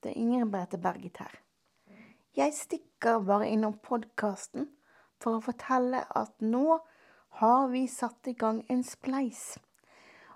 Det 0.00 0.10
er 0.10 0.16
Ingrid 0.16 0.50
Brete 0.50 0.78
Berget 0.80 1.16
her. 1.20 1.34
Jeg 2.36 2.54
stikker 2.56 3.18
bare 3.20 3.48
innom 3.52 3.74
podkasten 3.84 4.70
for 5.20 5.36
å 5.36 5.40
fortelle 5.44 6.00
at 6.16 6.40
nå 6.40 6.80
har 7.40 7.68
vi 7.68 7.88
satt 7.88 8.28
i 8.32 8.34
gang 8.38 8.64
en 8.72 8.84
spleis. 8.86 9.58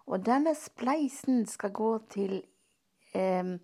Og 0.05 0.25
denne 0.27 0.55
spleisen 0.59 1.47
skal 1.49 1.71
gå 1.73 1.99
til 2.13 2.47
eh, 3.17 3.57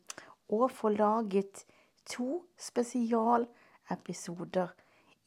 å 0.48 0.68
få 0.72 0.88
laget 0.94 1.66
to 2.08 2.48
spesialepisoder 2.56 4.68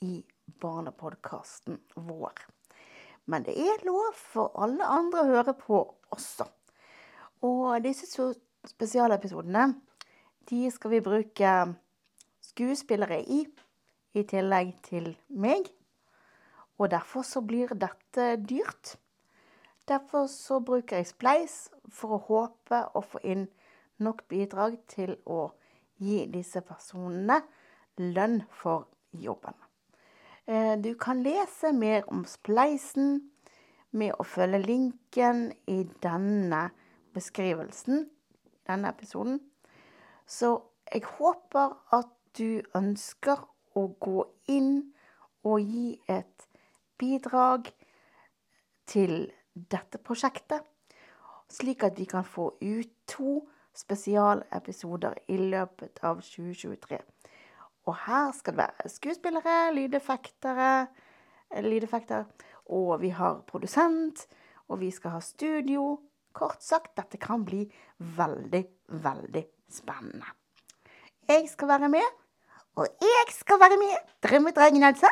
i 0.01 0.25
barnepodkasten 0.65 1.77
vår. 2.09 2.33
Men 3.29 3.45
det 3.45 3.53
er 3.61 3.85
lov 3.85 4.17
for 4.17 4.49
alle 4.57 4.81
andre 4.89 5.21
å 5.21 5.29
høre 5.35 5.53
på 5.53 5.85
også. 6.17 6.49
Og 7.45 7.77
disse 7.85 8.09
to 8.09 8.33
spesialepisodene 8.67 9.73
de 10.49 10.71
skal 10.71 10.91
vi 10.91 11.01
bruke 11.03 11.53
skuespillere 12.43 13.21
i, 13.21 13.43
i 14.13 14.23
tillegg 14.27 14.75
til 14.83 15.13
meg. 15.29 15.69
Og 16.77 16.91
derfor 16.91 17.25
så 17.27 17.41
blir 17.41 17.73
dette 17.77 18.35
dyrt. 18.49 18.95
Derfor 19.87 20.27
så 20.27 20.59
bruker 20.59 20.99
jeg 20.99 21.11
Spleis 21.11 21.57
for 21.91 22.15
å 22.15 22.23
håpe 22.27 22.79
å 22.95 23.03
få 23.03 23.21
inn 23.23 23.47
nok 24.03 24.25
bidrag 24.31 24.77
til 24.91 25.15
å 25.25 25.51
gi 26.01 26.23
disse 26.31 26.63
personene 26.65 27.41
lønn 27.99 28.41
for 28.51 28.87
jobben. 29.11 29.55
Eh, 30.47 30.75
du 30.79 30.93
kan 30.99 31.23
lese 31.23 31.71
mer 31.75 32.07
om 32.11 32.25
Spleisen 32.27 33.29
med 33.91 34.15
å 34.19 34.25
følge 34.25 34.59
linken 34.63 35.45
i 35.69 35.83
denne 36.03 36.65
beskrivelsen, 37.13 38.07
denne 38.67 38.89
episoden. 38.89 39.39
Så 40.27 40.55
jeg 40.93 41.03
håper 41.17 41.77
at 41.95 42.11
du 42.37 42.61
ønsker 42.75 43.41
å 43.75 43.87
gå 44.01 44.23
inn 44.49 44.93
og 45.43 45.61
gi 45.61 45.99
et 46.09 46.47
bidrag 46.99 47.69
til 48.89 49.31
dette 49.53 49.99
prosjektet, 50.01 50.61
slik 51.51 51.83
at 51.85 51.97
vi 51.99 52.05
kan 52.09 52.25
få 52.25 52.53
ut 52.61 52.93
to 53.09 53.41
spesialepisoder 53.77 55.17
i 55.33 55.37
løpet 55.37 55.99
av 56.05 56.21
2023. 56.21 56.99
Og 57.89 57.95
her 58.05 58.31
skal 58.37 58.55
det 58.55 58.63
være 58.63 58.89
skuespillere, 58.89 59.57
lydeffektere, 59.75 60.87
lydeffekter, 61.61 62.25
og 62.65 63.01
vi 63.01 63.09
har 63.09 63.41
produsent, 63.47 64.27
og 64.67 64.79
vi 64.79 64.91
skal 64.91 65.17
ha 65.17 65.19
studio. 65.19 65.99
Kort 66.33 66.63
sagt, 66.65 66.95
dette 66.97 67.19
kan 67.21 67.43
bli 67.45 67.63
veldig, 68.17 68.63
veldig 69.03 69.43
spennende. 69.69 70.25
Jeg 71.29 71.45
skal 71.49 71.69
være 71.69 71.89
med, 71.93 72.07
og 72.75 72.87
jeg 73.01 73.35
skal 73.35 73.59
være 73.61 73.77
med, 73.77 73.93
drømmedrengen 74.25 74.83
altså. 74.83 75.11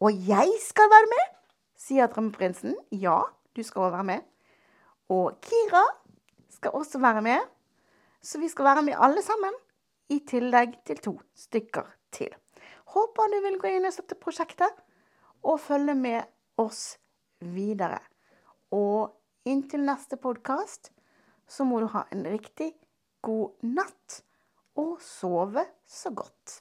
Og 0.00 0.12
jeg 0.28 0.52
skal 0.64 0.90
være 0.92 1.08
med, 1.10 1.24
sier 1.76 2.08
drømmeprinsen. 2.12 2.76
Ja, 2.92 3.22
du 3.56 3.62
skal 3.62 3.88
også 3.88 3.96
være 3.96 4.08
med. 4.12 4.20
Og 5.08 5.40
Kira 5.42 5.82
skal 6.50 6.76
også 6.76 7.00
være 7.00 7.22
med. 7.22 7.40
Så 8.22 8.38
vi 8.38 8.48
skal 8.48 8.64
være 8.64 8.82
med 8.82 8.94
alle 9.00 9.22
sammen, 9.22 9.56
i 10.10 10.18
tillegg 10.28 10.74
til 10.86 10.98
to 10.98 11.12
stykker 11.36 11.86
til. 12.12 12.32
Håper 12.92 13.30
du 13.30 13.38
vil 13.44 13.58
gå 13.62 13.70
inn 13.76 13.86
og 13.86 13.94
støtte 13.94 14.18
prosjektet, 14.18 14.72
og 15.42 15.60
følge 15.62 15.94
med 15.94 16.26
oss 16.60 16.98
videre. 17.40 18.00
Og 18.70 19.14
inntil 19.50 19.82
neste 19.86 20.18
podkast 20.20 20.92
så 21.50 21.66
må 21.66 21.80
du 21.82 21.88
ha 21.90 22.04
en 22.14 22.24
riktig 22.30 22.72
god 23.26 23.64
natt, 23.66 24.20
og 24.78 25.00
sove 25.02 25.64
så 25.90 26.12
godt. 26.14 26.60